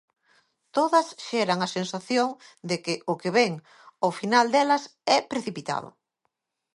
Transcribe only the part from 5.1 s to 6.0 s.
é precipitado.